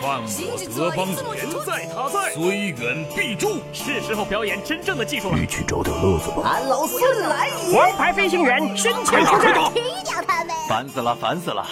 [0.00, 3.60] 犯我德邦人在他在，虽远必诛。
[3.72, 5.38] 是时候表演真正的技术了。
[5.38, 6.42] 你去找点乐子吧。
[6.44, 7.78] 俺老孙来也！
[7.78, 9.54] 王牌飞行员身前出战。
[9.74, 10.56] 踢掉他们！
[10.68, 11.66] 烦死了，烦死了！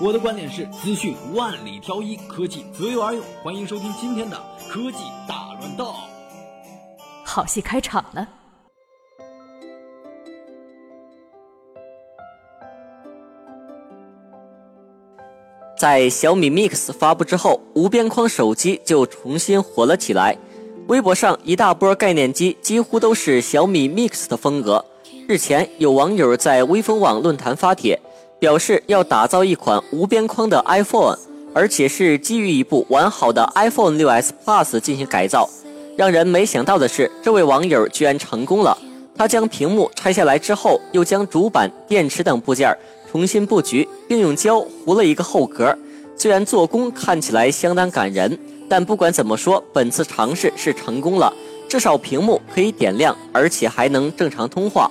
[0.00, 3.22] 我的观点是：资讯万里挑一，科技择优而用。
[3.42, 4.36] 欢迎收听今天的
[4.70, 4.98] 科技
[5.28, 5.94] 大乱斗。
[7.24, 8.26] 好戏开场了。
[15.78, 20.36] 在小米 Mix 发布之后，无边框手机就重新火了起来。
[20.86, 24.82] 微博上一大波概念机几乎都是小米 Mix 的风格。
[25.28, 28.00] 日前，有网友在微风网论坛发帖，
[28.38, 31.18] 表示要打造一款无边框的 iPhone，
[31.52, 35.48] 而且是基于一部完好的 iPhone 6s Plus 进行改造。
[35.96, 38.76] 让人没想到的是，这位网友居然成功了。
[39.18, 42.76] 他将屏幕拆下来之后，又将主板、电池等部件
[43.16, 45.74] 重新布局，并用胶糊了一个后壳。
[46.18, 48.38] 虽然做工看起来相当感人，
[48.68, 51.32] 但不管怎么说，本次尝试是成功了。
[51.66, 54.90] 至少屏幕可以点亮，而且还能正常通话。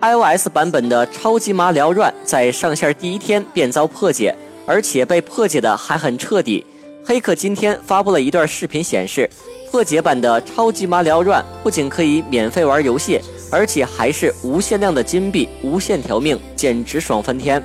[0.00, 6.64] iOS 版本的超级马里奥 Run 在上线第一天便遭破解，而且被破解的还很彻底。
[7.04, 9.28] 黑客今天发布了一段视频，显示
[9.70, 13.20] 破解版的超级马里奥 Run 不仅可以免费玩游戏。
[13.52, 17.60] 而且还是无限量的金币，无限条命，简直爽翻天！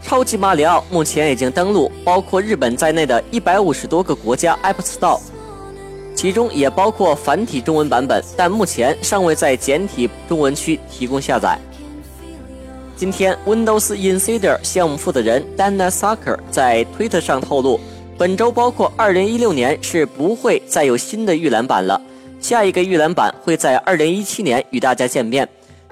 [0.00, 5.18] 超级马里奥目前已经登陆包括日本在内的一百五十多个国家 App Store，
[6.14, 11.58] 其中也包括繁体中文版本，但目前尚未在简体中文区提供下载。
[12.94, 17.80] 今天，Windows Insider 项目负责人 Dana Sucker 在推特上透露，
[18.18, 22.00] 本周包括二零一六年是不会再有新的预览版了。
[22.40, 25.46] 下一个预览版会在二零一七年与大家见面。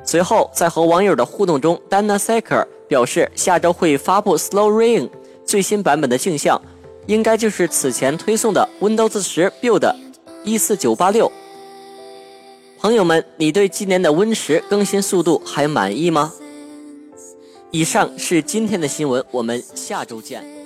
[0.04, 5.10] 随后，在和网友的互动中，Dana Saker 表示，下周会发布 Slow Ring
[5.44, 6.60] 最新版本的镜像，
[7.06, 9.94] 应该就是此前推送的 Windows 十 Build
[10.44, 11.30] 一四九八六。
[12.78, 16.32] 朋友们，你对今年的 Win 十更新速度还满意吗？
[17.70, 20.63] 以上是今天的新闻，我们下周见。